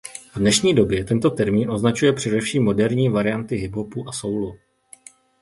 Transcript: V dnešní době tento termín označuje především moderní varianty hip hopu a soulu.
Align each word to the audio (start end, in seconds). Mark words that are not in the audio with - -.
V 0.35 0.39
dnešní 0.39 0.73
době 0.73 1.03
tento 1.03 1.29
termín 1.29 1.71
označuje 1.71 2.13
především 2.13 2.63
moderní 2.63 3.09
varianty 3.09 3.55
hip 3.55 3.73
hopu 3.73 4.09
a 4.09 4.11
soulu. 4.11 4.57